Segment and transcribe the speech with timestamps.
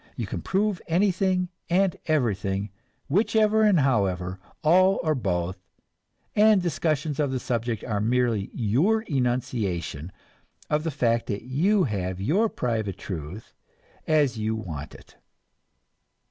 [0.15, 2.71] You can prove anything and everything,
[3.07, 5.59] whichever and however, all or both;
[6.35, 10.11] and discussions of the subject are merely your enunciation
[10.71, 13.53] of the fact that you have your private truth
[14.07, 15.17] as you want it.